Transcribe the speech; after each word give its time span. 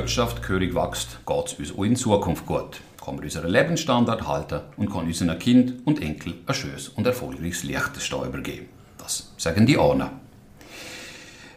Wirtschaft 0.00 0.40
gehörig 0.40 0.74
wächst, 0.74 1.18
geht 1.26 1.46
es 1.60 1.72
uns 1.72 1.78
auch 1.78 1.84
in 1.84 1.94
Zukunft 1.94 2.46
gut. 2.46 2.80
Kann 3.04 3.16
wir 3.18 3.24
unseren 3.24 3.50
Lebensstandard 3.50 4.26
halten 4.26 4.60
und 4.78 4.90
kann 4.90 5.04
unseren 5.04 5.38
Kind 5.38 5.86
und 5.86 6.00
Enkel 6.00 6.36
ein 6.46 6.54
schönes 6.54 6.88
und 6.88 7.06
erfolgreiches 7.06 7.64
Liechtenstein 7.64 8.28
übergeben. 8.28 8.66
Das 8.96 9.34
sagen 9.36 9.66
die 9.66 9.76
Ahnen. 9.76 10.08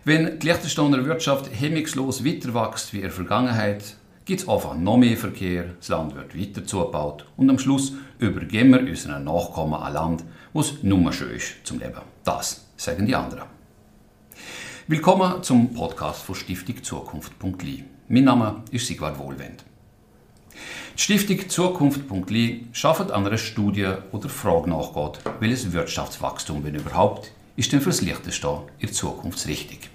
Wenn 0.03 0.39
die 0.39 0.47
Liechtensteiner 0.47 1.05
Wirtschaft 1.05 1.49
hemmungslos 1.57 2.25
weiter 2.25 2.53
wächst 2.53 2.91
wie 2.91 2.97
in 2.97 3.03
der 3.03 3.11
Vergangenheit, 3.11 3.95
gibt 4.25 4.41
es 4.41 4.49
einfach 4.49 4.75
noch 4.75 4.97
mehr 4.97 5.15
Verkehr, 5.15 5.75
das 5.79 5.87
Land 5.87 6.13
wird 6.13 6.37
weiter 6.37 6.65
zugebaut 6.65 7.25
und 7.37 7.49
am 7.49 7.59
Schluss 7.59 7.93
übergeben 8.19 8.73
wir 8.73 8.81
unseren 8.81 9.23
Nachkommen 9.23 9.81
ein 9.81 9.93
Land, 9.93 10.25
wo 10.51 10.59
es 10.59 10.83
nur 10.83 11.13
schön 11.13 11.37
ist 11.37 11.53
zum 11.63 11.79
Leben. 11.79 12.01
Das 12.25 12.65
sagen 12.75 13.05
die 13.05 13.15
anderen. 13.15 13.47
Willkommen 14.87 15.41
zum 15.43 15.73
Podcast 15.73 16.23
von 16.23 16.35
Stiftung 16.35 16.83
Zukunft.li. 16.83 17.85
Mein 18.09 18.25
Name 18.25 18.63
ist 18.69 18.87
Sigvard 18.87 19.17
Wohlwend. 19.17 19.63
Die 20.97 21.01
Stiftung 21.01 21.47
Zukunft.li 21.47 22.65
schafft 22.73 23.11
an 23.11 23.25
einer 23.25 23.37
Studie, 23.37 23.93
wo 24.11 24.17
der 24.17 24.29
Frage 24.29 24.69
nachgeht, 24.69 25.19
welches 25.39 25.71
Wirtschaftswachstum, 25.71 26.65
wenn 26.65 26.75
überhaupt, 26.75 27.31
ist 27.55 27.71
denn 27.71 27.79
fürs 27.79 28.01
Liechtenstein 28.01 28.63
in 28.79 28.91
Zukunft 28.91 29.47
richtig. 29.47 29.89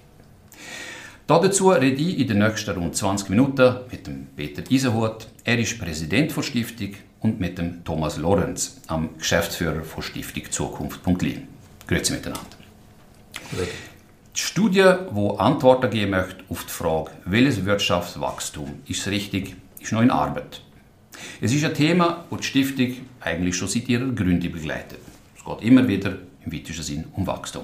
Dazu 1.27 1.69
rede 1.69 2.01
ich 2.01 2.17
in 2.17 2.27
den 2.27 2.39
nächsten 2.39 2.71
rund 2.71 2.95
20 2.95 3.29
Minuten 3.29 3.75
mit 3.91 4.07
dem 4.07 4.25
Peter 4.35 4.63
Isenhut. 4.71 5.27
Er 5.43 5.59
ist 5.59 5.77
Präsident 5.77 6.35
der 6.35 6.41
Stiftung 6.41 6.95
und 7.19 7.39
mit 7.39 7.59
dem 7.59 7.83
Thomas 7.85 8.17
Lorenz, 8.17 8.81
am 8.87 9.19
Geschäftsführer 9.19 9.83
von 9.83 10.01
Stiftung 10.01 10.49
Zukunft.li. 10.49 11.41
Grüezi 11.85 12.13
miteinander. 12.13 12.57
Grüezi. 13.51 13.88
Die 14.35 14.41
Studie, 14.41 14.85
die 15.11 15.39
Antworten 15.39 15.89
geben 15.89 16.11
möchte 16.11 16.43
auf 16.49 16.63
die 16.63 16.71
Frage, 16.71 17.11
welches 17.25 17.65
Wirtschaftswachstum 17.65 18.79
ist 18.87 19.07
richtig, 19.07 19.55
ist 19.79 19.91
noch 19.91 20.01
in 20.01 20.11
Arbeit. 20.11 20.61
Es 21.41 21.53
ist 21.53 21.65
ein 21.65 21.73
Thema, 21.73 22.25
das 22.29 22.39
die 22.39 22.45
Stiftung 22.45 23.05
eigentlich 23.21 23.57
schon 23.57 23.67
seit 23.67 23.89
ihrer 23.89 24.07
Gründung 24.07 24.51
begleitet. 24.51 24.99
Es 25.35 25.43
geht 25.43 25.61
immer 25.67 25.87
wieder 25.87 26.17
im 26.45 26.53
weitesten 26.53 26.83
Sinn 26.83 27.05
um 27.15 27.25
Wachstum. 27.25 27.63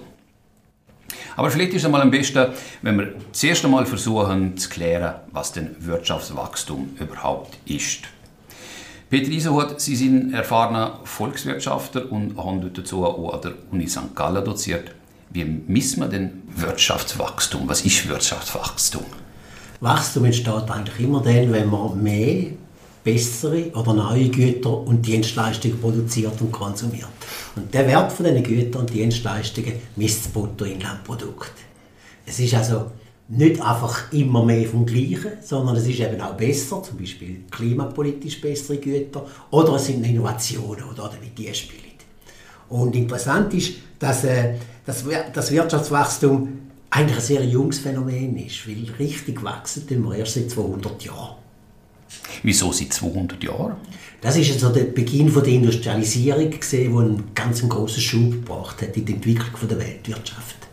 Aber 1.35 1.51
vielleicht 1.51 1.73
ist 1.73 1.81
es 1.81 1.85
einmal 1.85 2.01
am 2.01 2.11
besten, 2.11 2.47
wenn 2.81 2.97
wir 2.97 3.13
zuerst 3.31 3.63
einmal 3.63 3.85
versuchen 3.85 4.57
zu 4.57 4.69
klären, 4.69 5.15
was 5.31 5.51
denn 5.51 5.75
Wirtschaftswachstum 5.79 6.95
überhaupt 6.99 7.57
ist. 7.65 8.05
Peter 9.09 9.29
Isenhut, 9.29 9.79
Sie 9.79 9.95
sind 9.95 10.33
erfahrener 10.33 10.99
Volkswirtschaftler 11.03 12.11
und 12.11 12.37
haben 12.37 12.73
dazu 12.73 13.05
auch 13.05 13.33
an 13.33 13.41
der 13.41 13.53
Uni 13.71 13.87
St. 13.87 14.15
Gallen 14.15 14.43
doziert. 14.43 14.91
Wie 15.35 15.43
misst 15.43 15.97
man 15.97 16.09
denn 16.09 16.43
Wirtschaftswachstum? 16.55 17.67
Was 17.67 17.81
ist 17.81 18.07
Wirtschaftswachstum? 18.07 19.03
Wachstum 19.81 20.23
entsteht 20.23 20.71
eigentlich 20.71 20.97
immer 21.01 21.21
dann, 21.21 21.51
wenn 21.51 21.69
man 21.69 22.01
mehr, 22.01 22.51
bessere 23.03 23.69
oder 23.73 23.93
neue 23.93 24.29
Güter 24.29 24.77
und 24.77 25.05
Dienstleistungen 25.05 25.77
produziert 25.81 26.39
und 26.39 26.53
konsumiert. 26.53 27.09
Und 27.57 27.73
der 27.73 27.85
Wert 27.85 28.13
von 28.13 28.25
diesen 28.25 28.43
Gütern 28.43 28.83
und 28.83 28.93
Dienstleistungen 28.93 29.73
misst 29.97 30.23
das 30.23 30.31
Bruttoinlandprodukt. 30.31 31.51
Es 32.25 32.39
ist 32.39 32.53
also 32.53 32.91
nicht 33.27 33.61
einfach 33.61 34.13
immer 34.13 34.45
mehr 34.45 34.69
vom 34.69 34.85
Gleichen, 34.85 35.33
sondern 35.43 35.75
es 35.75 35.85
ist 35.85 35.99
eben 35.99 36.21
auch 36.21 36.37
besser, 36.37 36.81
zum 36.81 36.97
Beispiel 36.97 37.43
klimapolitisch 37.51 38.39
bessere 38.39 38.77
Güter 38.77 39.25
oder 39.51 39.73
es 39.75 39.87
sind 39.87 40.05
Innovationen 40.05 40.85
oder 40.85 41.11
wie 41.19 41.43
die 41.43 41.53
spielen. 41.53 41.84
Und 42.69 42.95
interessant 42.95 43.53
ist, 43.53 43.73
dass 43.99 44.23
äh, 44.23 44.55
das 44.85 45.51
Wirtschaftswachstum 45.51 46.65
eigentlich 46.89 47.17
ein 47.17 47.23
sehr 47.23 47.45
junges 47.45 47.79
Phänomen 47.79 48.37
ist, 48.37 48.67
weil 48.67 48.85
richtig 48.97 49.43
wachsen 49.43 49.87
tun 49.87 50.03
wir 50.03 50.15
erst 50.15 50.35
seit 50.35 50.49
200 50.49 51.03
Jahren. 51.03 51.35
Wieso 52.43 52.71
seit 52.71 52.93
200 52.93 53.43
Jahren? 53.43 53.75
Das 54.21 54.37
ist 54.37 54.51
also 54.53 54.69
der 54.69 54.85
Beginn 54.85 55.33
der 55.33 55.45
Industrialisierung, 55.45 56.49
gesehen, 56.49 56.93
wo 56.93 56.99
einen 56.99 57.23
ganz 57.35 57.67
großen 57.67 58.01
Schub 58.01 58.31
gebracht 58.31 58.81
hat 58.81 58.95
in 58.95 59.05
die 59.05 59.13
Entwicklung 59.13 59.67
der 59.67 59.79
Weltwirtschaft. 59.79 60.64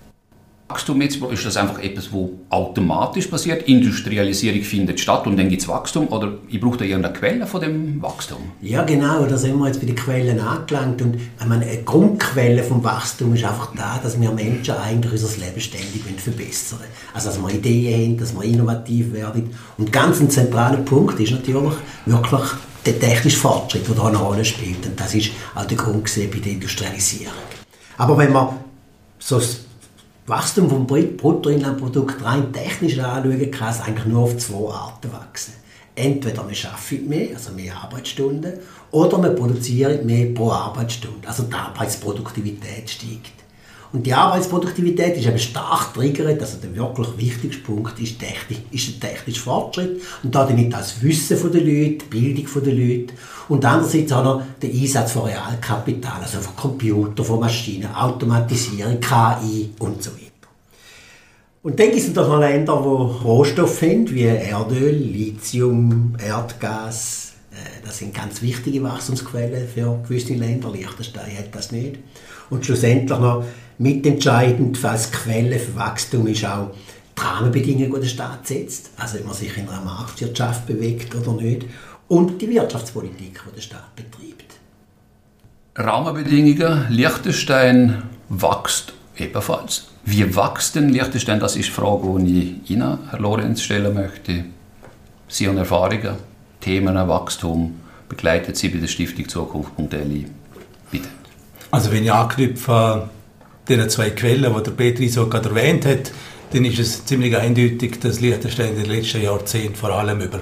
Wachstum 0.73 1.03
jetzt, 1.03 1.17
ist 1.17 1.45
das 1.45 1.59
einfach 1.59 1.83
etwas, 1.83 2.11
wo 2.13 2.41
automatisch 2.49 3.27
passiert? 3.27 3.69
Industrialisierung 3.69 4.63
findet 4.63 5.01
statt 5.01 5.27
und 5.27 5.37
dann 5.37 5.51
gibt 5.51 5.61
es 5.61 5.69
Wachstum? 5.69 6.09
Oder 6.09 6.33
ich 6.49 6.59
brauche 6.59 6.79
da 6.79 6.87
irgendeine 6.87 7.13
Quelle 7.13 7.47
von 7.47 7.61
dem 7.61 8.01
Wachstum? 8.01 8.39
Ja, 8.63 8.83
genau, 8.83 9.27
da 9.27 9.37
sind 9.37 9.59
wir 9.59 9.67
jetzt 9.67 9.81
bei 9.81 9.87
den 9.87 9.97
Quellen 9.97 10.41
angelangt. 10.41 11.03
Und 11.03 11.17
ich 11.17 11.47
meine, 11.47 11.67
eine 11.67 11.83
Grundquelle 11.83 12.63
vom 12.63 12.83
Wachstum 12.83 13.35
ist 13.35 13.45
einfach 13.45 13.75
da, 13.77 14.01
dass 14.03 14.19
wir 14.19 14.31
Menschen 14.31 14.75
eigentlich 14.77 15.13
unser 15.13 15.45
Leben 15.45 15.61
ständig 15.61 16.03
verbessern 16.17 16.79
wollen. 16.79 16.91
Also, 17.13 17.29
dass 17.29 17.39
wir 17.39 17.51
Ideen 17.51 18.13
haben, 18.13 18.19
dass 18.19 18.35
wir 18.35 18.43
innovativ 18.43 19.13
werden. 19.13 19.51
Und 19.77 19.93
ganz 19.93 20.21
ein 20.21 20.31
zentraler 20.31 20.79
Punkt 20.79 21.21
ist 21.21 21.33
natürlich 21.33 21.75
wirklich 22.07 22.43
der 22.87 22.99
technische 22.99 23.37
Fortschritt, 23.37 23.87
der 23.87 23.95
da 23.95 24.07
eine 24.07 24.17
Rolle 24.17 24.45
spielt. 24.45 24.87
Und 24.87 24.99
das 24.99 25.15
ist 25.15 25.33
auch 25.55 25.67
der 25.67 25.77
Grund 25.77 26.11
bei 26.15 26.39
der 26.39 26.53
Industrialisierung. 26.53 27.35
Aber 27.99 28.17
wenn 28.17 28.33
man 28.33 28.57
so 29.19 29.39
Wachstum 30.27 30.71
vom 30.71 30.87
Bruttoinlandprodukt 30.87 32.25
rein 32.25 32.53
technisch 32.53 32.97
anschauen, 33.01 33.51
kann 33.51 33.71
es 33.71 33.81
eigentlich 33.81 34.07
nur 34.07 34.23
auf 34.23 34.39
zwei 34.39 34.73
Arten 34.73 35.13
wachsen. 35.13 35.55
Entweder 35.97 36.47
wir 36.49 36.55
schaffen 36.55 37.09
mehr, 37.09 37.35
also 37.35 37.53
mehr 37.53 37.77
Arbeitsstunden, 37.77 38.53
oder 38.93 39.21
wir 39.21 39.31
produzieren 39.31 40.07
mehr 40.07 40.33
pro 40.33 40.51
Arbeitsstunde, 40.51 41.27
also 41.27 41.43
die 41.43 41.55
Arbeitsproduktivität 41.55 42.89
steigt. 42.89 43.42
Und 43.93 44.07
die 44.07 44.15
Arbeitsproduktivität 44.15 45.19
ist 45.19 45.27
eben 45.27 45.39
stark 45.39 45.93
triggert, 45.93 46.41
also 46.41 46.57
der 46.57 46.75
wirklich 46.75 47.09
wichtigste 47.19 47.63
Punkt 47.63 47.99
ist, 48.01 48.19
technisch, 48.19 48.61
ist 48.71 49.03
der 49.03 49.11
technische 49.11 49.41
Fortschritt 49.43 50.01
und 50.23 50.35
damit 50.35 50.73
das 50.73 51.03
Wissen 51.03 51.53
der 51.53 51.61
Leute, 51.61 51.99
die 51.99 52.05
Bildung 52.09 52.63
der 52.65 52.75
Leute 52.75 53.15
und 53.49 53.65
andererseits 53.65 54.13
auch 54.13 54.25
noch 54.25 54.43
der 54.63 54.71
Einsatz 54.71 55.13
von 55.13 55.25
Realkapital, 55.25 56.23
also 56.23 56.39
von 56.41 56.57
Computer, 56.57 57.23
von 57.23 57.41
Maschinen, 57.41 57.95
Automatisierung, 57.95 58.99
KI 58.99 59.71
und 59.79 60.03
so 60.03 60.11
weiter. 60.13 60.23
Und 61.63 61.79
dann 61.79 61.87
gibt 61.89 61.99
es 61.99 62.09
natürlich 62.09 62.31
noch 62.31 62.41
Länder, 62.41 62.81
die 62.83 63.25
Rohstoffe 63.25 63.83
haben, 63.83 64.11
wie 64.11 64.23
Erdöl, 64.23 64.95
Lithium, 64.95 66.17
Erdgas. 66.19 67.35
Äh, 67.53 67.87
das 67.87 67.99
sind 67.99 68.15
ganz 68.15 68.43
wichtige 68.43 68.83
Wachstumsquellen 68.83 69.69
für 69.69 70.01
gewisse 70.03 70.35
Länder. 70.35 70.73
Liechtenstein 70.73 71.39
hat 71.39 71.55
das 71.55 71.71
nicht. 71.71 71.99
Und 72.51 72.67
schlussendlich 72.67 73.19
noch 73.19 73.45
mitentscheidend 73.83 74.83
als 74.85 75.11
Quelle 75.11 75.59
für 75.59 75.75
Wachstum 75.77 76.27
ist 76.29 76.45
auch 76.45 76.71
die 77.17 77.21
Rahmenbedingungen, 77.21 77.93
die 77.95 78.01
der 78.01 78.07
Staat 78.07 78.47
setzt. 78.47 78.91
Also 78.97 79.19
ob 79.19 79.27
man 79.27 79.35
sich 79.35 79.57
in 79.57 79.69
einer 79.69 79.81
Marktwirtschaft 79.81 80.67
bewegt 80.67 81.15
oder 81.15 81.33
nicht. 81.33 81.67
Und 82.09 82.41
die 82.41 82.49
Wirtschaftspolitik, 82.49 83.41
die 83.47 83.55
der 83.55 83.61
Staat 83.61 83.97
betreibt. 83.97 84.45
Rahmenbedingungen. 85.75 86.87
Liechtenstein 86.91 88.03
wächst 88.29 88.93
ebenfalls. 89.17 89.89
Wie 90.05 90.37
wächst 90.37 90.75
denn 90.75 90.89
Liechtenstein? 90.91 91.41
Das 91.41 91.57
ist 91.57 91.69
die 91.69 91.73
Frage, 91.73 92.19
die 92.21 92.61
ich 92.65 92.71
Ihnen, 92.71 92.99
Herr 93.11 93.21
Lorenz, 93.21 93.63
stellen 93.63 93.95
möchte. 93.95 94.45
Sie 95.29 95.49
haben 95.49 95.59
Erfahrungen, 95.59 96.17
Themen, 96.61 96.95
Wachstum, 97.09 97.81
begleitet 98.09 98.57
Sie 98.57 98.69
bei 98.69 98.79
der 98.79 98.89
Stiftung 98.89 99.29
Zukunft.li. 99.29 100.27
Bitte. 100.91 101.09
Also 101.71 101.91
wenn 101.91 102.05
ich 102.05 102.13
anknüpfe 102.13 103.09
an 103.69 103.77
diese 103.77 103.89
zwei 103.89 104.11
Quellen, 104.11 104.55
die 104.55 104.63
der 104.63 104.71
Petri 104.73 105.09
so 105.09 105.29
gerade 105.29 105.51
erwähnt 105.51 105.87
hat, 105.87 106.13
dann 106.53 106.65
ist 106.65 106.79
es 106.79 107.05
ziemlich 107.07 107.37
eindeutig, 107.37 108.01
dass 108.01 108.21
Liechtenstein 108.21 108.77
in 108.77 108.83
den 108.83 108.91
letzten 108.91 109.23
Jahrzehnten 109.23 109.75
vor 109.75 109.91
allem 109.91 110.21
über 110.21 110.41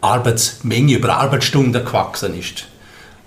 Arbeitsmenge, 0.00 0.96
über 0.96 1.16
Arbeitsstunden 1.16 1.84
gewachsen 1.84 2.38
ist. 2.38 2.66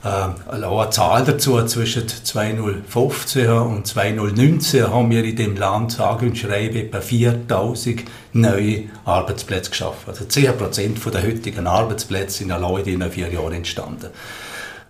Äh, 0.04 0.08
eine 0.50 0.90
Zahl 0.92 1.26
dazu, 1.26 1.62
zwischen 1.66 2.08
2015 2.08 3.50
und 3.50 3.86
2019 3.86 4.90
haben 4.90 5.10
wir 5.10 5.26
in 5.26 5.36
dem 5.36 5.58
Land, 5.58 5.94
sage 5.94 6.28
und 6.28 6.38
schreibe, 6.38 6.80
etwa 6.80 7.02
4000 7.02 8.04
neue 8.32 8.84
Arbeitsplätze 9.04 9.72
geschaffen. 9.72 10.08
Also 10.08 10.24
10% 10.24 11.10
der 11.12 11.24
heutigen 11.24 11.68
Arbeitsplätze 11.68 12.38
sind 12.40 12.52
allein 12.52 12.78
in 12.78 12.86
diesen 12.86 13.12
vier 13.12 13.30
Jahren 13.30 13.54
entstanden. 13.54 14.08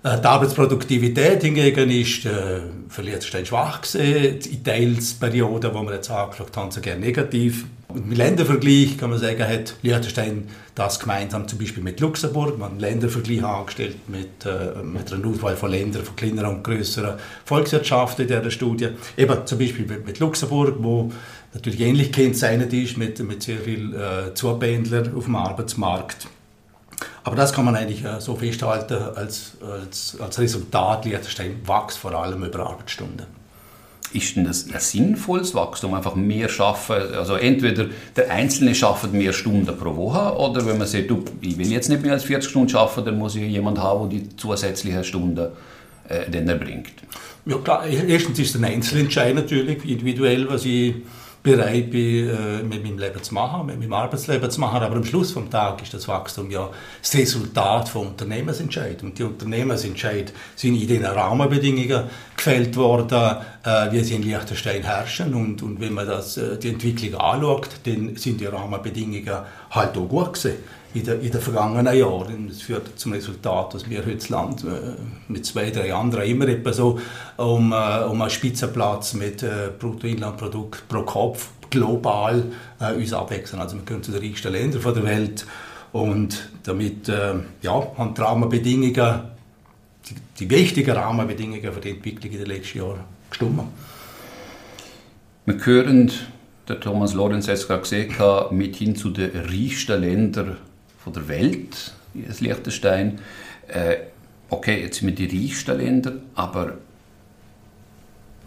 Äh, 0.02 0.22
die 0.22 0.26
Arbeitsproduktivität 0.26 1.44
hingegen 1.44 1.90
ist 1.92 2.26
äh, 2.26 2.62
Liechtenstein 3.02 3.46
schwach 3.46 3.82
gesehen. 3.82 4.40
In 4.50 4.64
Teilsperioden, 4.64 5.72
die 5.74 5.88
wir 5.88 5.94
jetzt 5.94 6.10
angeschaut 6.10 6.56
haben, 6.56 6.72
sogar 6.72 6.96
negativ. 6.96 7.66
Im 7.94 8.12
Ländervergleich 8.12 8.98
kann 8.98 9.10
man 9.10 9.20
sagen, 9.20 9.44
hat 9.46 9.76
Liechtenstein 9.82 10.48
das 10.76 11.00
gemeinsam 11.00 11.48
zum 11.48 11.60
Beispiel 11.60 11.84
mit 11.84 12.00
Luxemburg. 12.00 12.58
Man 12.58 12.66
hat 12.66 12.72
einen 12.72 12.80
Ländervergleich 12.80 13.44
angestellt 13.44 13.98
mit, 14.08 14.46
äh, 14.46 14.82
mit 14.84 15.12
einer 15.12 15.28
Auswahl 15.28 15.58
von 15.58 15.72
Ländern 15.72 16.04
von 16.04 16.16
kleineren 16.16 16.58
und 16.58 16.64
größeren 16.64 17.16
Volkswirtschaften 17.44 18.26
in 18.26 18.28
dieser 18.28 18.52
Studie. 18.52 18.90
Eben 19.18 19.46
zum 19.46 19.60
Beispiel 19.60 19.86
mit, 19.86 20.06
mit 20.06 20.20
Luxemburg, 20.20 20.76
wo 20.80 21.12
natürlich 21.54 21.82
ähnlich 21.82 22.14
kennzeichnet 22.14 22.72
ist 22.72 22.98
mit, 22.98 23.20
mit 23.20 23.44
sehr 23.44 23.58
vielen 23.58 23.94
äh, 23.94 24.34
Zupendlern 24.34 25.14
auf 25.14 25.26
dem 25.26 25.36
Arbeitsmarkt. 25.36 26.28
Aber 27.24 27.36
das 27.36 27.54
kann 27.54 27.66
man 27.66 27.76
eigentlich 27.76 28.04
äh, 28.04 28.20
so 28.20 28.36
festhalten, 28.36 28.98
als, 29.16 29.54
als, 29.62 30.18
als 30.20 30.40
Resultat 30.40 31.06
Liechtenstein 31.06 31.62
wächst 31.66 31.98
vor 31.98 32.14
allem 32.14 32.44
über 32.44 32.68
Arbeitsstunden. 32.68 33.26
ist 34.14 34.36
denn 34.36 34.46
das 34.46 34.68
ein 34.72 34.80
sinnvolles 34.80 35.54
Wachstum? 35.54 35.94
Einfach 35.94 36.16
mehr 36.16 36.50
schaffen, 36.50 36.96
also 37.16 37.36
entweder 37.36 37.88
der 38.16 38.32
Einzelne 38.32 38.74
schafft 38.74 39.12
mehr 39.14 39.34
Stunden 39.34 39.78
pro 39.78 39.96
Woche 39.96 40.36
oder 40.38 40.66
wenn 40.66 40.78
man 40.78 40.88
sagt, 40.88 41.10
du, 41.10 41.24
ich 41.42 41.58
will 41.58 41.72
jetzt 41.72 41.90
nicht 41.90 42.02
mehr 42.02 42.14
als 42.14 42.24
40 42.24 42.50
Stunden 42.50 42.70
schaffen, 42.70 43.06
dann 43.06 43.18
muss 43.18 43.36
ich 43.36 43.44
jemanden 43.44 43.84
haben, 43.84 44.10
der 44.10 44.20
die 44.20 44.36
zusätzlichen 44.36 45.04
Stunden 45.04 45.48
äh, 46.08 46.30
dann 46.30 46.48
erbringt. 46.48 46.94
Ja 47.46 47.58
klar, 47.58 47.86
erstens 47.86 48.40
ist 48.40 48.56
ein 48.56 48.66
Einzelentscheid 48.66 49.36
natürlich, 49.36 49.84
individuell, 49.86 50.50
was 50.50 50.66
ich 50.66 50.96
bereit 51.42 51.92
bin, 51.92 52.30
äh, 52.30 52.64
mit 52.64 52.84
meinem 52.84 52.98
Leben 52.98 53.24
zu 53.24 53.34
machen, 53.34 53.68
mit 53.68 53.80
meinem 53.80 53.94
Arbeitsleben 53.94 54.50
zu 54.52 54.60
machen. 54.60 54.82
Aber 54.84 54.96
am 54.96 55.06
Schluss 55.06 55.34
des 55.34 55.50
Tages 55.50 55.84
ist 55.84 55.94
das 55.94 56.08
Wachstum 56.08 56.52
ja 56.52 56.70
das 57.02 57.16
Resultat 57.16 57.90
von 57.90 58.08
Unternehmensentscheid. 58.08 59.02
Und 59.04 59.18
die 59.18 59.24
Unternehmensentscheid 59.24 60.34
sind 60.56 60.76
in 60.76 60.88
den 60.88 61.06
Rahmenbedingungen 61.06 62.04
gefällt 62.36 62.76
worden, 62.76 63.38
äh, 63.70 63.92
wie 63.92 64.04
sie 64.04 64.16
in 64.16 64.24
Liechtenstein 64.24 64.84
herrschen. 64.84 65.34
Und, 65.34 65.62
und 65.62 65.80
wenn 65.80 65.94
man 65.94 66.08
das, 66.08 66.38
äh, 66.38 66.58
die 66.58 66.70
Entwicklung 66.70 67.20
anschaut, 67.20 67.70
dann 67.86 68.16
sind 68.16 68.42
die 68.42 68.46
Rahmenbedingungen 68.46 69.38
halt 69.70 69.98
auch 69.98 70.08
gut 70.08 70.34
gewesen 70.34 70.58
in 70.96 71.04
den, 71.04 71.22
in 71.22 71.32
den 71.32 71.42
vergangenen 71.42 71.96
Jahren. 71.96 72.48
Das 72.48 72.62
führt 72.62 72.98
zum 73.00 73.14
Resultat, 73.14 73.76
dass 73.76 73.88
wir 73.88 74.00
heute 74.00 74.16
das 74.16 74.30
Land 74.30 74.64
äh, 74.64 74.96
mit 75.28 75.46
zwei, 75.46 75.70
drei 75.70 75.94
anderen 75.94 76.26
immer 76.26 76.48
etwa 76.48 76.74
so 76.74 77.00
um, 77.38 77.72
um 77.72 78.22
einen 78.22 78.30
Spitzenplatz 78.30 79.14
mit 79.14 79.46
Bruttoinlandprodukt 79.78 80.88
pro 80.88 81.04
Kopf 81.04 81.50
global 81.70 82.46
äh, 82.80 82.94
uns 82.94 83.14
abwechseln. 83.14 83.62
Also 83.62 83.76
wir 83.76 83.84
gehören 83.84 84.04
zu 84.04 84.12
den 84.12 84.22
reichsten 84.22 84.52
Ländern 84.52 84.82
der 84.82 85.04
Welt 85.04 85.46
und 85.92 86.50
damit 86.64 87.08
äh, 87.10 87.36
ja, 87.62 87.88
haben 87.98 88.14
die 88.14 88.22
Rahmenbedingungen, 88.22 89.22
die, 90.10 90.16
die 90.40 90.50
wichtigen 90.50 90.92
Rahmenbedingungen 90.92 91.72
für 91.72 91.82
die 91.82 91.92
Entwicklung 91.92 92.32
in 92.32 92.40
den 92.40 92.48
letzten 92.48 92.80
Jahren 92.80 93.19
gestimmt. 93.30 93.64
Wir 95.46 95.56
gehören 95.56 96.12
der 96.70 96.80
Thomas 96.80 97.16
Lorenz 97.16 97.48
hat 97.48 97.56
es 97.56 97.68
gerade 97.68 97.82
gesehen, 97.82 98.14
mithin 98.52 98.96
zu 98.96 99.10
den 99.10 99.32
reichsten 99.34 100.00
Ländern 100.02 100.58
der 101.08 101.28
Welt, 101.28 101.94
das 102.14 102.42
Liechtenstein. 102.42 103.18
Äh, 103.68 103.96
okay, 104.52 104.84
jetzt 104.84 105.00
sind 105.00 105.08
wir 105.08 105.28
die 105.28 105.48
reichsten 105.48 105.80
Länder, 105.80 106.14
aber 106.36 106.78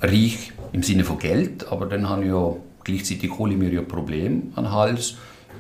reich 0.01 0.53
im 0.73 0.85
Sinne 0.85 1.03
von 1.03 1.19
Geld, 1.19 1.67
aber 1.67 1.87
dann 1.87 2.09
haben 2.09 2.25
ja 2.25 2.55
gleichzeitig 2.85 3.37
hole 3.39 3.55
ich 3.55 3.59
mir 3.59 3.73
ja 3.73 3.83
Problem 3.83 4.53
an 4.55 4.65
den 4.65 4.73
Hals. 4.73 5.17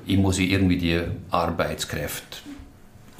Ich 0.06 0.16
muss 0.16 0.38
irgendwie 0.38 0.78
die 0.78 1.00
Arbeitskräfte 1.30 2.38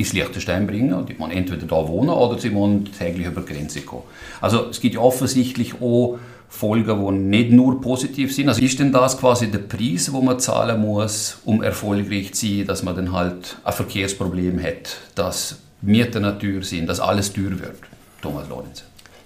ins 0.03 0.13
Liechtenstein 0.13 0.67
bringen. 0.67 1.07
Die 1.07 1.15
man 1.15 1.31
entweder 1.31 1.67
da 1.67 1.89
wohnen 1.89 2.11
oder 2.11 2.39
sie 2.39 2.55
wollen 2.55 2.89
täglich 2.97 3.27
über 3.27 3.41
die 3.41 3.53
Grenze 3.53 3.83
kommen. 3.83 4.05
Also 4.41 4.67
es 4.71 4.81
gibt 4.81 4.97
offensichtlich 4.97 5.75
auch 5.81 6.19
Folgen, 6.49 7.07
die 7.07 7.39
nicht 7.39 7.51
nur 7.51 7.81
positiv 7.81 8.35
sind. 8.35 8.49
Also 8.49 8.61
ist 8.61 8.79
denn 8.79 8.93
das 8.93 9.19
quasi 9.19 9.51
der 9.51 9.61
Preis, 9.61 10.13
wo 10.13 10.21
man 10.21 10.39
zahlen 10.39 10.83
muss, 10.83 11.39
um 11.45 11.63
erfolgreich 11.63 12.35
zu 12.35 12.47
sein, 12.47 12.67
dass 12.67 12.83
man 12.83 12.95
dann 12.95 13.13
halt 13.13 13.57
ein 13.65 13.73
Verkehrsproblem 13.73 14.63
hat, 14.63 14.99
dass 15.15 15.57
Mieten 15.81 16.23
natürlich 16.23 16.69
sind, 16.69 16.89
dass 16.89 17.01
alles 17.01 17.33
teuer 17.33 17.59
wird? 17.59 17.79
Thomas 18.21 18.49
Lorenz. 18.49 18.85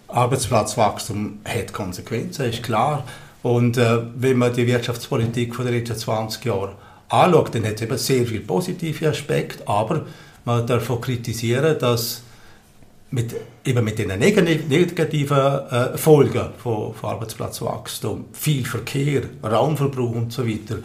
Arbeitsplatzwachstum 0.08 1.40
hat 1.44 1.72
Konsequenzen, 1.72 2.48
ist 2.48 2.62
klar. 2.62 3.04
Und 3.42 3.76
äh, 3.76 3.98
wenn 4.14 4.38
man 4.38 4.52
die 4.54 4.66
Wirtschaftspolitik 4.66 5.54
von 5.54 5.66
den 5.66 5.74
letzten 5.74 5.96
20 5.96 6.44
Jahren 6.44 6.72
anschaut, 7.08 7.54
dann 7.54 7.64
hat 7.64 7.74
es 7.74 7.82
eben 7.82 7.98
sehr 7.98 8.26
viele 8.26 8.40
positive 8.40 9.08
Aspekte, 9.08 9.66
aber 9.66 10.06
man 10.46 10.66
darf 10.66 10.88
kritisieren, 11.00 11.78
dass 11.78 12.22
mit, 13.10 13.34
eben 13.64 13.84
mit 13.84 13.98
den 13.98 14.18
negativen 14.18 15.36
äh, 15.36 15.98
Folgen 15.98 16.48
von, 16.56 16.94
von, 16.94 17.10
Arbeitsplatzwachstum, 17.10 18.26
viel 18.32 18.64
Verkehr, 18.64 19.22
Raumverbrauch 19.42 20.14
und 20.14 20.32
so 20.32 20.46
weiter, 20.46 20.76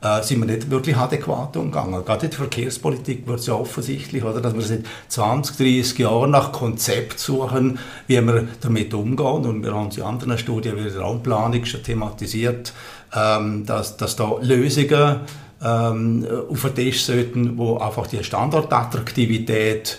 äh, 0.00 0.22
sind 0.22 0.40
wir 0.40 0.46
nicht 0.46 0.70
wirklich 0.70 0.96
adäquat 0.96 1.56
umgegangen. 1.56 2.04
Gerade 2.04 2.26
in 2.26 2.30
der 2.30 2.38
Verkehrspolitik 2.38 3.26
wird 3.26 3.40
es 3.40 3.46
ja 3.46 3.54
offensichtlich, 3.54 4.22
oder, 4.22 4.40
dass 4.40 4.54
wir 4.54 4.62
seit 4.62 4.84
20, 5.08 5.56
30 5.56 5.98
Jahren 5.98 6.30
nach 6.30 6.52
Konzept 6.52 7.18
suchen, 7.18 7.78
wie 8.06 8.20
wir 8.20 8.48
damit 8.60 8.94
umgehen. 8.94 9.46
Und 9.46 9.64
wir 9.64 9.74
haben 9.74 9.90
in 9.90 10.02
anderen 10.02 10.38
Studien 10.38 10.76
wie 10.76 10.88
der 10.88 11.00
Raumplanung 11.00 11.64
schon 11.64 11.82
thematisiert, 11.82 12.72
ähm, 13.16 13.66
dass, 13.66 13.96
dass 13.96 14.14
da 14.14 14.36
Lösungen 14.40 15.20
ähm, 15.64 16.26
auf 16.50 16.62
den 16.62 16.74
Tisch 16.74 17.04
sollten, 17.04 17.58
wo 17.58 17.78
einfach 17.78 18.06
die 18.06 18.22
Standortattraktivität 18.22 19.98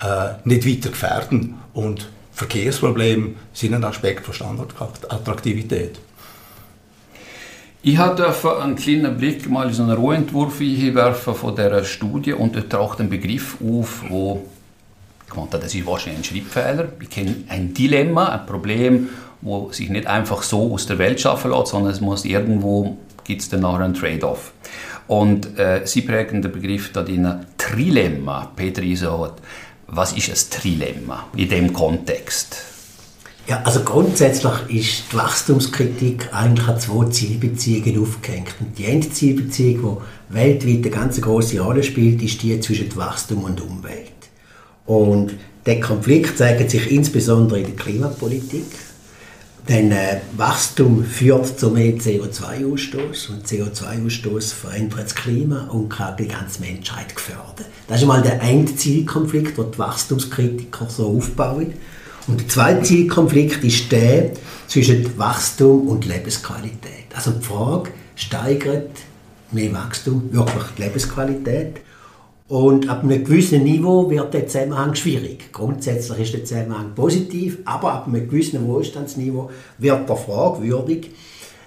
äh, 0.00 0.30
nicht 0.44 0.66
weiter 0.66 0.90
gefährden. 0.90 1.54
Und 1.72 2.08
Verkehrsprobleme 2.32 3.34
sind 3.52 3.74
ein 3.74 3.84
Aspekt 3.84 4.24
von 4.24 4.34
Standortattraktivität. 4.34 5.98
Ich 7.80 7.96
durfte 7.96 8.60
einen 8.60 8.76
kleinen 8.76 9.16
Blick 9.16 9.48
mal 9.48 9.68
in 9.68 9.72
so 9.72 9.84
einen 9.84 9.96
Rohentwurf 9.96 10.60
werfen 10.60 11.34
von 11.34 11.54
dieser 11.54 11.84
Studie 11.84 12.32
und 12.32 12.56
dort 12.56 12.70
taucht 12.70 13.00
ein 13.00 13.08
Begriff 13.08 13.56
auf, 13.62 14.02
wo 14.08 14.44
ich 15.28 15.34
meinte, 15.34 15.58
das 15.58 15.74
ist 15.74 15.86
wahrscheinlich 15.86 16.20
ein 16.20 16.24
Schreibfehler. 16.24 16.88
Ich 17.00 17.10
kenne 17.10 17.36
ein 17.48 17.74
Dilemma, 17.74 18.30
ein 18.30 18.46
Problem, 18.46 19.08
wo 19.42 19.70
sich 19.72 19.90
nicht 19.90 20.06
einfach 20.06 20.42
so 20.42 20.72
aus 20.72 20.86
der 20.86 20.98
Welt 20.98 21.20
schaffen 21.20 21.50
lässt, 21.50 21.68
sondern 21.68 21.92
es 21.92 22.00
muss 22.00 22.24
irgendwo 22.24 22.96
gibt 23.28 23.42
es 23.42 23.48
dann 23.50 23.60
nachher 23.60 23.84
einen 23.84 23.94
Trade-off. 23.94 24.52
Und 25.06 25.58
äh, 25.58 25.82
Sie 25.84 26.02
prägen 26.02 26.42
den 26.42 26.50
Begriff 26.50 26.92
da 26.92 27.02
in 27.02 27.28
Trilemma, 27.56 28.50
Peter 28.56 28.82
Isohot. 28.82 29.34
Was 29.86 30.12
ist 30.12 30.28
ein 30.28 30.60
Trilemma 30.60 31.28
in 31.36 31.48
dem 31.48 31.72
Kontext? 31.72 32.56
Ja, 33.46 33.62
also 33.64 33.80
grundsätzlich 33.80 34.52
ist 34.68 35.04
die 35.12 35.16
Wachstumskritik 35.16 36.28
eigentlich 36.32 36.68
an 36.68 36.80
zwei 36.80 37.06
Zielbeziehungen 37.08 38.02
aufgehängt. 38.02 38.54
Und 38.60 38.78
die 38.78 38.84
Endzielbeziehung, 38.84 40.02
die 40.28 40.34
weltweit 40.34 40.76
eine 40.76 40.90
ganz 40.90 41.20
große 41.20 41.60
Rolle 41.60 41.82
spielt, 41.82 42.20
ist 42.22 42.42
die 42.42 42.60
zwischen 42.60 42.94
Wachstum 42.96 43.44
und 43.44 43.60
Umwelt. 43.62 44.12
Und 44.84 45.34
der 45.64 45.80
Konflikt 45.80 46.36
zeigt 46.36 46.70
sich 46.70 46.90
insbesondere 46.90 47.60
in 47.60 47.66
der 47.66 47.76
Klimapolitik. 47.76 48.66
Denn 49.68 49.92
äh, 49.92 50.20
Wachstum 50.36 51.04
führt 51.04 51.60
zu 51.60 51.70
mehr 51.70 51.92
CO2-Ausstoß 51.94 53.28
und 53.28 53.46
CO2-Ausstoß 53.46 54.54
verändert 54.54 55.04
das 55.04 55.14
Klima 55.14 55.66
und 55.66 55.90
kann 55.90 56.16
die 56.16 56.26
ganze 56.26 56.62
Menschheit 56.62 57.14
gefährden. 57.14 57.66
Das 57.86 58.00
ist 58.00 58.06
mal 58.06 58.22
der 58.22 58.40
Endzielkonflikt, 58.40 59.58
den 59.58 59.70
die 59.70 59.78
Wachstumskritiker 59.78 60.88
so 60.88 61.18
aufbauen. 61.18 61.74
Und 62.28 62.40
der 62.40 62.48
zweite 62.48 62.82
Zielkonflikt 62.82 63.62
ist 63.62 63.92
der 63.92 64.30
zwischen 64.68 65.18
Wachstum 65.18 65.88
und 65.88 66.06
Lebensqualität. 66.06 67.06
Also 67.14 67.32
die 67.32 67.44
Frage, 67.44 67.90
steigert 68.16 68.90
mehr 69.52 69.72
Wachstum 69.72 70.32
wirklich 70.32 70.64
die 70.76 70.82
Lebensqualität? 70.82 71.80
Und 72.48 72.88
ab 72.88 73.02
einem 73.02 73.22
gewissen 73.22 73.62
Niveau 73.62 74.08
wird 74.10 74.32
der 74.32 74.46
Zusammenhang 74.46 74.94
schwierig. 74.94 75.52
Grundsätzlich 75.52 76.18
ist 76.20 76.32
der 76.32 76.44
Zusammenhang 76.44 76.94
positiv, 76.94 77.58
aber 77.66 77.92
ab 77.92 78.06
einem 78.06 78.28
gewissen 78.28 78.66
Wohlstandsniveau 78.66 79.50
wird 79.76 80.08
er 80.08 80.16
fragwürdig. 80.16 81.10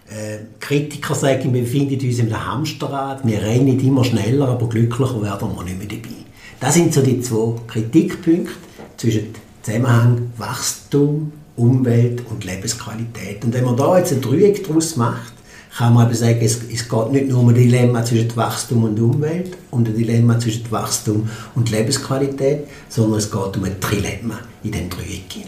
Äh, 0.10 0.40
Kritiker 0.60 1.14
sagen, 1.14 1.54
wir 1.54 1.62
befinden 1.62 2.04
uns 2.04 2.18
in 2.18 2.34
einem 2.34 2.48
Hamsterrad, 2.48 3.26
wir 3.26 3.42
rennen 3.42 3.80
immer 3.80 4.04
schneller, 4.04 4.50
aber 4.50 4.68
glücklicher 4.68 5.22
werden 5.22 5.50
wir 5.56 5.64
nicht 5.64 5.78
mehr 5.78 5.88
dabei. 5.88 6.16
Das 6.60 6.74
sind 6.74 6.94
so 6.94 7.02
die 7.02 7.22
zwei 7.22 7.54
Kritikpunkte 7.68 8.52
zwischen 8.98 9.36
Zusammenhang 9.62 10.32
Wachstum, 10.38 11.32
Umwelt 11.56 12.24
und 12.30 12.44
Lebensqualität. 12.44 13.46
Und 13.46 13.54
wenn 13.54 13.66
man 13.66 13.78
da 13.78 14.00
jetzt 14.00 14.14
ein 14.14 14.22
Dreieck 14.22 14.68
daraus 14.68 14.96
macht, 14.96 15.34
kann 15.78 15.94
man 15.94 16.08
eben 16.08 16.16
sagen, 16.16 16.40
es, 16.42 16.60
es 16.72 16.90
geht 16.90 17.12
nicht 17.12 17.30
nur 17.30 17.40
um 17.40 17.50
ein 17.50 17.56
Dilemma 17.56 18.04
zwischen 18.04 18.36
Wachstum 18.36 18.84
und 18.84 19.00
Umwelt 19.00 19.58
und 19.72 19.88
ein 19.88 19.96
Dilemma 19.96 20.38
zwischen 20.40 20.70
Wachstum 20.70 21.30
und 21.56 21.72
Lebensqualität, 21.72 22.68
sondern 22.90 23.20
es 23.20 23.32
geht 23.32 23.58
um 23.58 23.64
ein 23.64 23.80
Trilemma 23.80 24.40
in 24.64 24.72
dem 24.72 24.90
Dreieck. 24.90 25.46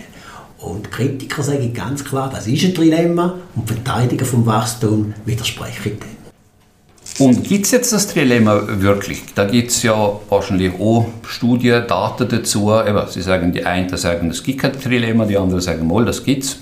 Und 0.60 0.90
Kritiker 0.92 1.44
sagen 1.44 1.74
ganz 1.74 2.06
klar, 2.06 2.30
das 2.34 2.48
ist 2.48 2.64
ein 2.64 2.74
Trilemma 2.74 3.36
und 3.56 3.68
Verteidiger 3.68 4.26
vom 4.26 4.46
Wachstum 4.46 5.14
widersprechen 5.26 6.00
dem. 6.00 6.24
Und 7.20 7.44
gibt 7.44 7.66
es 7.66 7.72
jetzt 7.72 7.92
das 7.92 8.08
Trilemma 8.08 8.64
wirklich? 8.68 9.22
Da 9.36 9.44
gibt 9.44 9.72
es 9.72 9.84
ja 9.84 10.20
wahrscheinlich 10.30 10.74
auch 10.80 11.08
Studien, 11.28 11.86
Daten 11.86 12.28
dazu. 12.30 12.72
Eben, 12.72 13.08
Sie 13.10 13.22
sagen, 13.22 13.52
die 13.52 13.66
einen 13.66 13.96
sagen, 13.98 14.32
es 14.32 14.42
gibt 14.42 14.62
kein 14.62 14.74
Trilemma, 14.74 15.26
die 15.26 15.38
anderen 15.38 15.62
sagen, 15.62 15.86
mal, 15.86 16.06
das 16.06 16.24
gibt 16.24 16.44
es. 16.46 16.58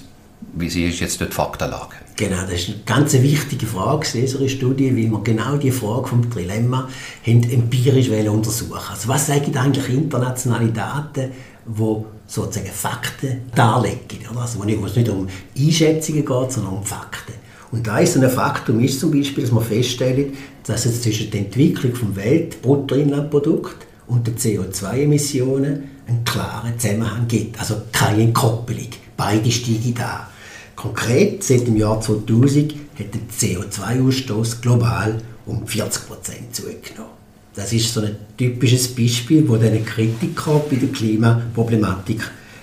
Wie 0.53 0.65
ist 0.65 0.99
jetzt 0.99 1.21
die 1.21 1.25
Faktenlage? 1.25 1.95
Genau, 2.21 2.43
das 2.43 2.59
ist 2.59 2.67
eine 2.67 2.77
ganz 2.85 3.13
wichtige 3.13 3.65
Frage 3.65 4.05
in 4.13 4.21
unserer 4.21 4.47
Studie, 4.47 4.95
weil 4.95 5.09
wir 5.09 5.23
genau 5.23 5.57
die 5.57 5.71
Frage 5.71 6.07
vom 6.07 6.21
haben 6.21 7.43
empirisch 7.49 8.09
untersuchen 8.09 8.77
Also 8.91 9.07
was 9.07 9.25
sagen 9.25 9.57
eigentlich 9.57 9.89
internationale 9.89 10.67
Daten, 10.67 11.31
die 11.65 11.95
sozusagen 12.27 12.71
Fakten 12.71 13.41
darlegen? 13.55 14.19
Also 14.35 14.59
wo 14.59 14.85
es 14.85 14.95
nicht 14.95 15.09
um 15.09 15.27
Einschätzungen 15.57 16.23
geht, 16.23 16.51
sondern 16.51 16.73
um 16.73 16.83
Fakten. 16.83 17.33
Und 17.71 17.87
da 17.87 17.97
ist 17.97 18.15
ein 18.15 18.29
Faktum 18.29 18.79
ist 18.81 18.99
zum 18.99 19.09
Beispiel, 19.09 19.43
dass 19.43 19.51
man 19.51 19.63
feststellt, 19.63 20.35
dass 20.67 20.85
es 20.85 21.01
zwischen 21.01 21.31
der 21.31 21.39
Entwicklung 21.39 21.95
vom 21.95 22.15
Weltbruttoinlandprodukt 22.15 23.87
und 24.05 24.27
den 24.27 24.37
CO2-Emissionen 24.37 25.89
einen 26.07 26.23
klaren 26.23 26.77
Zusammenhang 26.77 27.27
gibt. 27.27 27.59
Also 27.59 27.77
keine 27.91 28.21
Entkoppelung. 28.21 28.89
Beide 29.17 29.49
steigen 29.49 29.95
da. 29.95 30.27
Konkret, 30.81 31.43
seit 31.43 31.67
dem 31.67 31.77
Jahr 31.77 32.01
2000 32.01 32.73
hat 32.97 33.05
der 33.13 33.21
CO2-Ausstoß 33.29 34.61
global 34.61 35.21
um 35.45 35.67
40 35.67 36.07
Prozent 36.07 36.55
zugenommen. 36.55 37.11
Das 37.53 37.71
ist 37.71 37.93
so 37.93 38.01
ein 38.01 38.15
typisches 38.35 38.87
Beispiel, 38.87 39.47
wo 39.47 39.57
den 39.57 39.85
Kritiker 39.85 40.59
bei 40.67 40.77
der 40.77 40.89
Klimaproblematik 40.89 42.21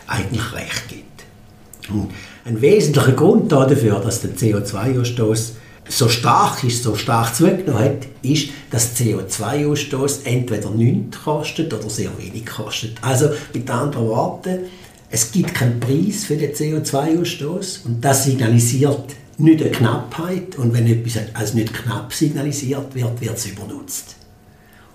eigentlich 0.09 0.53
recht 0.53 0.89
gibt. 0.89 1.91
Und 1.91 2.11
ein 2.45 2.61
wesentlicher 2.61 3.13
Grund 3.13 3.53
dafür, 3.53 4.01
dass 4.01 4.23
der 4.23 4.35
CO2-Ausstoß 4.35 5.51
so 5.89 6.09
stark 6.09 6.65
ist, 6.65 6.83
so 6.83 6.97
stark 6.97 7.37
zugenommen 7.37 7.79
hat, 7.79 8.07
ist, 8.23 8.49
dass 8.73 8.97
CO2-Ausstoß 8.97 10.25
entweder 10.25 10.71
nichts 10.71 11.23
kostet 11.23 11.73
oder 11.73 11.89
sehr 11.89 12.11
wenig 12.19 12.47
kostet. 12.47 12.97
Also 13.01 13.29
mit 13.55 13.71
anderen 13.71 14.09
Worten, 14.09 14.59
es 15.11 15.33
gibt 15.33 15.55
keinen 15.55 15.81
Preis 15.81 16.25
für 16.25 16.37
den 16.37 16.53
CO2-Ausstoß 16.53 17.87
und 17.87 18.05
das 18.05 18.25
signalisiert 18.25 19.15
nicht 19.39 19.63
eine 19.63 19.71
Knappheit 19.71 20.57
und 20.57 20.75
wenn 20.75 20.87
etwas 20.87 21.23
als 21.35 21.55
nicht 21.55 21.73
knapp 21.73 22.13
signalisiert 22.13 22.95
wird, 22.95 23.21
wird 23.21 23.37
es 23.37 23.47
übernutzt. 23.47 24.17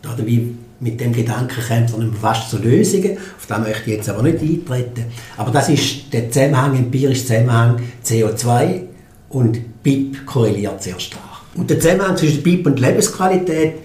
Dabei 0.01 0.41
mit 0.82 1.00
dem 1.00 1.13
Gedanken 1.13 1.62
kommt 1.65 1.98
man 1.98 2.13
fast 2.13 2.50
zu 2.50 2.58
Lösungen, 2.58 3.17
auf 3.17 3.46
das 3.48 3.60
möchte 3.60 3.89
ich 3.89 3.98
jetzt 3.98 4.10
aber 4.10 4.22
nicht 4.22 4.41
eintreten. 4.41 5.05
Aber 5.38 5.50
das 5.50 5.70
ist 5.70 6.12
der 6.12 6.29
Zusammenhang, 6.29 6.75
empirische 6.75 7.25
Zusammenhang 7.25 7.82
CO2 8.05 8.82
und 9.29 9.82
BIP 9.82 10.25
korreliert 10.25 10.84
sehr 10.84 11.00
stark. 11.00 11.24
Und 11.55 11.70
der 11.70 11.79
Zusammenhang 11.79 12.17
zwischen 12.17 12.43
BIP 12.43 12.65
und 12.65 12.82
Lebensqualität, 12.82 13.75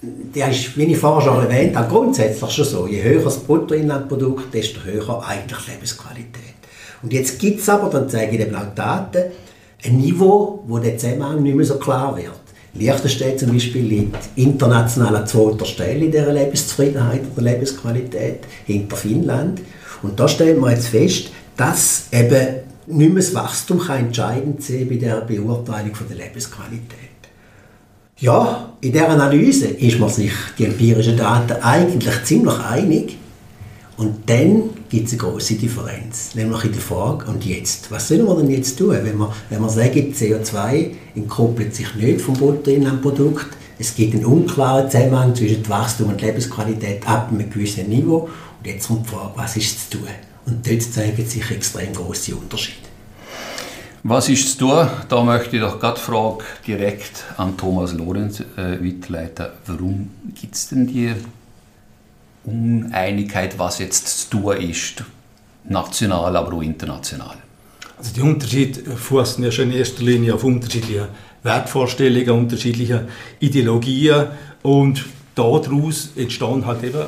der 0.00 0.50
ist, 0.50 0.76
wie 0.76 0.84
ich 0.84 0.98
vorher 0.98 1.22
schon 1.22 1.44
erwähnt 1.44 1.76
habe, 1.76 1.88
grundsätzlich 1.88 2.50
schon 2.50 2.64
so. 2.64 2.86
Je 2.86 3.02
höher 3.02 3.22
das 3.22 3.38
Bruttoinlandprodukt, 3.38 4.54
desto 4.54 4.80
höher 4.84 5.24
eigentlich 5.26 5.66
Lebensqualität. 5.66 6.54
Und 7.02 7.12
jetzt 7.12 7.38
gibt 7.38 7.60
es 7.60 7.68
aber, 7.68 7.90
dann 7.90 8.08
zeige 8.08 8.36
ich 8.36 8.44
den 8.44 8.56
Daten, 8.74 9.24
ein 9.84 9.96
Niveau, 9.96 10.64
wo 10.66 10.78
der 10.78 10.98
Zusammenhang 10.98 11.42
nicht 11.42 11.56
mehr 11.56 11.66
so 11.66 11.78
klar 11.78 12.16
wird. 12.16 12.32
Liechtenstein 12.74 13.38
zum 13.38 13.52
Beispiel 13.52 13.84
liegt 13.84 14.18
international 14.36 15.16
an 15.16 15.26
zweiter 15.26 15.64
Stelle 15.64 16.04
in 16.04 16.12
dieser 16.12 16.32
Lebenszufriedenheit 16.32 17.22
oder 17.34 17.42
Lebensqualität 17.42 18.40
hinter 18.66 18.96
Finnland. 18.96 19.60
Und 20.02 20.18
da 20.18 20.28
stellen 20.28 20.60
wir 20.60 20.70
jetzt 20.70 20.88
fest, 20.88 21.30
dass 21.56 22.06
eben 22.12 22.56
nicht 22.86 23.12
mehr 23.12 23.22
das 23.22 23.34
Wachstum 23.34 23.80
kann 23.80 24.06
entscheidend 24.06 24.62
sein 24.62 24.88
bei 24.88 24.96
der 24.96 25.20
Beurteilung 25.22 25.94
von 25.94 26.08
der 26.08 26.18
Lebensqualität. 26.18 27.07
Ja, 28.20 28.72
in 28.80 28.92
der 28.92 29.10
Analyse 29.10 29.68
ist 29.68 30.00
man 30.00 30.08
sich 30.08 30.32
die 30.58 30.64
empirischen 30.64 31.16
Daten 31.16 31.62
eigentlich 31.62 32.24
ziemlich 32.24 32.58
einig. 32.58 33.16
Und 33.96 34.28
dann 34.28 34.70
gibt 34.88 35.06
es 35.06 35.12
eine 35.12 35.22
große 35.22 35.54
Differenz, 35.54 36.34
nämlich 36.34 36.64
in 36.64 36.72
der 36.72 36.80
Frage, 36.80 37.26
und 37.26 37.44
jetzt? 37.44 37.90
Was 37.92 38.08
sollen 38.08 38.26
wir 38.26 38.34
denn 38.36 38.50
jetzt 38.50 38.76
tun, 38.76 38.90
wenn 38.90 39.18
wir, 39.18 39.32
wenn 39.50 39.60
wir 39.60 39.68
sagen, 39.68 40.12
CO2 40.12 40.90
entkoppelt 41.14 41.74
sich 41.74 41.94
nicht 41.94 42.20
vom 42.20 42.34
Bruttoinlandprodukt, 42.34 43.46
es 43.78 43.94
gibt 43.94 44.14
einen 44.14 44.24
unklaren 44.24 44.90
Zusammenhang 44.90 45.36
zwischen 45.36 45.68
Wachstum 45.68 46.08
und 46.08 46.20
Lebensqualität 46.20 47.08
ab 47.08 47.30
einem 47.30 47.48
gewissen 47.48 47.88
Niveau. 47.88 48.28
Und 48.58 48.66
jetzt 48.66 48.88
kommt 48.88 49.06
die 49.06 49.10
Frage, 49.10 49.32
was 49.36 49.56
ist 49.56 49.92
zu 49.92 49.98
tun? 49.98 50.08
Und 50.46 50.66
dort 50.66 50.82
zeigen 50.82 51.24
sich 51.24 51.48
extrem 51.52 51.92
große 51.92 52.34
Unterschiede. 52.34 52.87
Was 54.04 54.28
ist 54.28 54.52
zu 54.52 54.66
tun? 54.66 54.88
Da 55.08 55.24
möchte 55.24 55.56
ich 55.56 55.62
doch 55.62 55.80
gerade 55.80 55.98
Frage 55.98 56.44
direkt 56.66 57.24
an 57.36 57.56
Thomas 57.56 57.92
Lorenz 57.92 58.40
äh, 58.40 58.78
weiterleiten. 58.80 59.46
Warum 59.66 60.10
gibt 60.40 60.54
es 60.54 60.68
denn 60.68 60.86
die 60.86 61.14
Uneinigkeit, 62.44 63.58
was 63.58 63.80
jetzt 63.80 64.30
zu 64.30 64.38
tun 64.38 64.56
ist, 64.58 65.02
national, 65.64 66.36
aber 66.36 66.52
auch 66.54 66.62
international? 66.62 67.36
Also 67.98 68.14
die 68.14 68.20
Unterschiede 68.20 68.96
fußen 68.96 69.42
ja 69.42 69.50
schon 69.50 69.72
in 69.72 69.78
erster 69.78 70.04
Linie 70.04 70.34
auf 70.34 70.44
unterschiedliche 70.44 71.08
Wertvorstellungen, 71.42 72.30
unterschiedliche 72.30 73.08
Ideologien 73.40 74.28
und 74.62 75.04
daraus 75.34 76.10
entstehen 76.16 76.66
halt 76.66 76.84
eben 76.84 77.00
äh, 77.00 77.04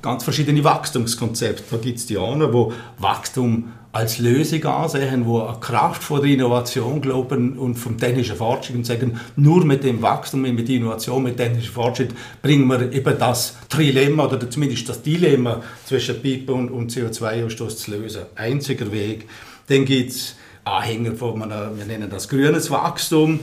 ganz 0.00 0.24
verschiedene 0.24 0.64
Wachstumskonzepte. 0.64 1.64
Da 1.70 1.76
gibt 1.76 1.98
es 1.98 2.06
die 2.06 2.16
einen, 2.16 2.52
wo 2.52 2.72
Wachstum 2.98 3.72
als 3.96 4.18
Lösung 4.18 4.62
ansehen, 4.66 5.24
wo 5.24 5.40
eine 5.40 5.58
Kraft 5.58 6.04
von 6.04 6.20
der 6.20 6.30
Innovation 6.30 7.00
glauben 7.00 7.58
und 7.58 7.76
vom 7.76 7.96
technischen 7.96 8.36
Fortschritt 8.36 8.76
und 8.76 8.84
sagen, 8.84 9.18
nur 9.36 9.64
mit 9.64 9.84
dem 9.84 10.02
Wachstum, 10.02 10.42
mit 10.42 10.68
der 10.68 10.76
Innovation, 10.76 11.22
mit 11.22 11.38
technischem 11.38 11.72
Fortschritt 11.72 12.10
bringen 12.42 12.66
wir 12.66 12.92
eben 12.92 13.18
das 13.18 13.56
Trilemma 13.70 14.26
oder 14.26 14.50
zumindest 14.50 14.86
das 14.90 15.00
Dilemma 15.00 15.62
zwischen 15.86 16.20
Pipe 16.20 16.52
und, 16.52 16.68
und 16.68 16.92
CO2-Ausstoß 16.92 17.76
zu 17.76 17.90
lösen. 17.92 18.26
Einziger 18.34 18.92
Weg. 18.92 19.26
Dann 19.68 19.86
gibt 19.86 20.10
es 20.10 20.36
Anhänger 20.64 21.12
von, 21.14 21.40
wir 21.40 21.84
nennen 21.86 22.10
das 22.10 22.28
grünes 22.28 22.70
Wachstum, 22.70 23.40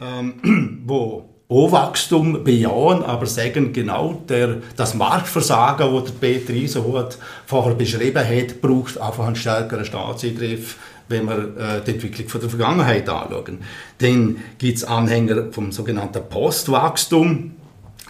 ähm, 0.00 0.82
wo 0.86 1.35
auch 1.48 1.70
Wachstum 1.70 2.42
bejahen, 2.42 3.04
aber 3.04 3.26
sagen 3.26 3.72
genau, 3.72 4.22
der, 4.28 4.56
das 4.76 4.94
Marktversagen, 4.94 5.94
das 5.94 6.04
der 6.06 6.12
Peter 6.12 6.52
Isenhut 6.52 7.18
vorher 7.46 7.74
beschrieben 7.74 8.24
hat, 8.26 8.60
braucht 8.60 9.00
einfach 9.00 9.26
einen 9.26 9.36
stärkeren 9.36 9.84
Staatseingriff, 9.84 10.76
wenn 11.08 11.26
wir 11.26 11.38
äh, 11.56 11.84
die 11.86 11.92
Entwicklung 11.92 12.28
von 12.28 12.40
der 12.40 12.50
Vergangenheit 12.50 13.08
anschauen. 13.08 13.58
Dann 13.98 14.38
gibt 14.58 14.78
es 14.78 14.84
Anhänger 14.84 15.52
vom 15.52 15.70
sogenannten 15.70 16.28
Postwachstum, 16.28 17.52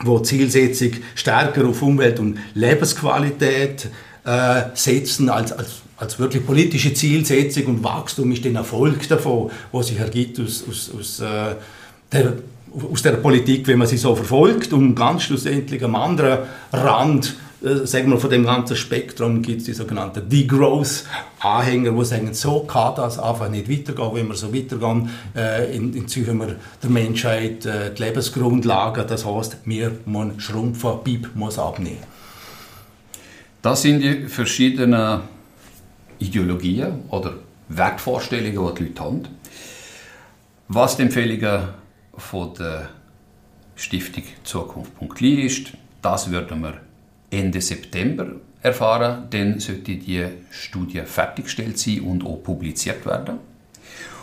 wo 0.03 0.19
Zielsetzung 0.21 0.93
stärker 1.15 1.67
auf 1.67 1.83
Umwelt- 1.83 2.19
und 2.19 2.39
Lebensqualität 2.55 3.91
äh, 4.25 4.63
setzen 4.75 5.29
als, 5.29 5.53
als 5.53 5.83
als 5.99 6.19
wirklich 6.19 6.45
politische 6.45 6.93
Zielsetzung 6.93 7.65
und 7.67 7.83
Wachstum 7.83 8.31
ist 8.31 8.45
der 8.45 8.53
Erfolg 8.53 9.09
davon, 9.09 9.51
was 9.73 9.87
sich 9.87 9.99
ergibt 9.99 10.39
aus, 10.39 10.63
aus, 10.69 10.91
aus 10.95 11.21
äh, 11.21 11.55
der 12.13 12.35
aus 12.93 13.03
der 13.03 13.13
Politik, 13.13 13.67
wenn 13.69 13.79
man 13.79 13.87
sie 13.87 13.97
so 13.97 14.15
verfolgt. 14.15 14.73
Und 14.73 14.95
ganz 14.95 15.23
schlussendlich 15.25 15.83
am 15.85 15.95
anderen 15.95 16.41
Rand 16.73 17.37
äh, 17.63 17.87
sagen 17.87 18.11
wir, 18.11 18.19
von 18.19 18.31
dem 18.31 18.45
ganzen 18.45 18.77
Spektrum 18.77 19.41
gibt 19.43 19.61
es 19.61 19.67
die 19.67 19.73
sogenannten 19.73 20.29
Degrowth-Anhänger, 20.29 21.93
die 21.93 22.05
sagen, 22.05 22.35
so 22.35 22.61
kann 22.61 22.95
das 22.97 23.19
einfach 23.19 23.49
nicht 23.49 23.71
weitergehen. 23.71 24.11
Wenn 24.15 24.29
wir 24.29 24.35
so 24.35 24.55
weitergehen, 24.55 25.11
äh, 25.35 25.75
entziehen 25.75 26.39
wir 26.39 26.57
der 26.83 26.91
Menschheit 26.91 27.65
äh, 27.65 27.95
die 27.95 28.03
Lebensgrundlage. 28.03 29.05
Das 29.05 29.25
heißt, 29.25 29.59
wir 29.65 29.93
müssen 30.05 30.39
schrumpfen, 30.39 30.99
BIP 31.03 31.35
muss 31.35 31.59
abnehmen. 31.59 31.99
Das 33.63 33.83
sind 33.83 34.01
die 34.01 34.29
verschiedenen 34.29 35.23
Ideologien 36.19 37.01
oder 37.09 37.35
Wertvorstellungen, 37.69 38.75
die 38.75 38.85
die 38.85 38.89
Leute 38.89 39.03
haben. 39.03 39.23
Was 40.69 40.97
die 40.97 41.03
Empfehlungen 41.03 41.69
von 42.17 42.55
der 42.55 42.89
Stiftung 43.75 44.25
Zukunft.li 44.43 45.43
ist. 45.43 45.73
Das 46.03 46.31
werden 46.31 46.63
wir 46.63 46.81
Ende 47.31 47.61
September 47.61 48.27
erfahren. 48.63 49.27
Dann 49.31 49.61
sollte 49.61 49.97
die 49.97 50.27
Studie 50.51 51.03
fertiggestellt 51.03 51.79
sein 51.79 52.01
und 52.01 52.25
auch 52.25 52.43
publiziert 52.43 53.05
werden. 53.07 53.39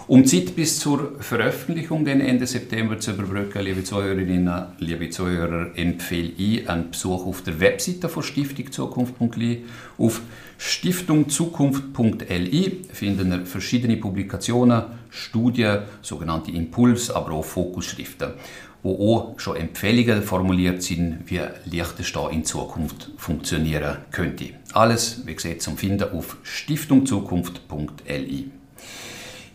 Um 0.06 0.26
Zeit 0.26 0.54
bis 0.54 0.80
zur 0.80 1.14
Veröffentlichung 1.22 2.04
den 2.04 2.20
Ende 2.20 2.46
September 2.46 3.00
zu 3.00 3.12
überbrücken, 3.12 3.64
liebe 3.64 3.86
Zuhörerinnen, 3.86 4.66
liebe 4.80 5.10
Zuhörer, 5.10 5.70
empfehle 5.78 6.34
ich 6.38 6.70
einen 6.70 6.92
Besuch 6.92 7.26
auf 7.26 7.42
der 7.44 7.62
Webseite 7.62 8.10
von 8.10 8.22
Stiftung 8.22 8.70
Zukunft.li. 8.70 9.64
Auf 9.98 10.20
stiftungzukunft.li 10.58 12.82
finden 12.92 13.32
Sie 13.32 13.46
verschiedene 13.46 13.96
Publikationen, 13.96 14.84
Studien, 15.10 15.84
sogenannte 16.02 16.52
Impuls-, 16.52 17.10
aber 17.10 17.32
auch 17.32 17.46
Fokusschriften, 17.46 18.34
wo 18.82 19.16
auch 19.16 19.40
schon 19.40 19.56
Empfehlungen 19.56 20.22
formuliert 20.22 20.84
sind, 20.84 21.20
wie 21.28 21.40
Liechtenstein 21.64 22.34
in 22.34 22.44
Zukunft 22.44 23.10
funktionieren 23.16 24.00
könnte. 24.12 24.50
Alles, 24.74 25.22
wie 25.26 25.34
gesagt, 25.34 25.62
zum 25.62 25.78
Finden 25.78 26.12
auf 26.12 26.36
stiftungzukunft.li. 26.44 28.52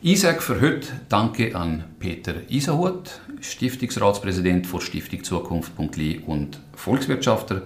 Sage 0.00 0.40
für 0.40 0.61
heute 0.61 0.87
Danke 1.09 1.57
an 1.57 1.83
Peter 1.99 2.35
Iserhut, 2.49 3.21
Stiftungsratspräsident 3.40 4.64
von 4.67 4.81
Stiftung 4.81 5.25
Zukunft.li 5.25 6.21
und 6.25 6.61
Volkswirtschafter, 6.76 7.62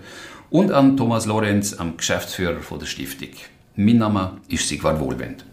und 0.49 0.73
an 0.73 0.97
Thomas 0.97 1.27
Lorenz, 1.27 1.75
am 1.75 1.99
Geschäftsführer 1.99 2.61
von 2.61 2.79
der 2.79 2.87
Stiftung. 2.87 3.29
Mein 3.77 3.99
Name 3.99 4.39
ist 4.49 4.67
Sigvard 4.67 4.99
Wohlwend. 4.99 5.45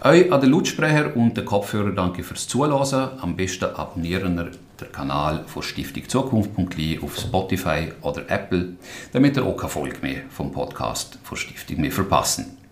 Euch 0.00 0.32
an 0.32 0.40
den 0.40 0.52
Lautsprecher 0.52 1.14
und 1.14 1.36
den 1.36 1.44
Kopfhörer 1.44 1.92
danke 1.92 2.22
fürs 2.22 2.48
Zuhören. 2.48 3.18
Am 3.20 3.36
besten 3.36 3.66
abonnieren 3.66 4.38
ihr 4.38 4.50
den 4.80 4.90
Kanal 4.90 5.44
von 5.46 5.62
Stiftung 5.62 6.08
Zukunft.li 6.08 6.98
auf 7.02 7.18
Spotify 7.18 7.92
oder 8.00 8.28
Apple, 8.30 8.72
damit 9.12 9.36
ihr 9.36 9.44
auch 9.44 9.56
keine 9.56 9.70
Folge 9.70 9.98
mehr 10.00 10.22
vom 10.30 10.50
Podcast 10.50 11.18
von 11.22 11.36
Stiftung 11.36 11.82
mehr 11.82 11.92
verpassen. 11.92 12.63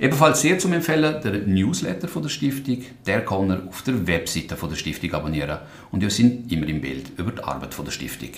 Ebenfalls 0.00 0.40
sehr 0.42 0.58
zum 0.58 0.72
Empfehlen 0.72 1.20
der 1.22 1.32
Newsletter 1.32 2.06
von 2.06 2.22
der 2.22 2.28
Stiftung. 2.28 2.84
Der 3.04 3.24
kann 3.24 3.50
ihr 3.50 3.66
auf 3.68 3.82
der 3.82 4.06
Webseite 4.06 4.56
von 4.56 4.68
der 4.68 4.76
Stiftung 4.76 5.12
abonnieren 5.12 5.58
und 5.90 6.02
ihr 6.02 6.10
seid 6.10 6.50
immer 6.50 6.68
im 6.68 6.80
Bild 6.80 7.10
über 7.16 7.32
die 7.32 7.42
Arbeit 7.42 7.74
von 7.74 7.84
der 7.84 7.92
Stiftung. 7.92 8.30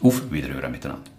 Auf 0.00 0.30
Wiederhören 0.30 0.72
miteinander. 0.72 1.17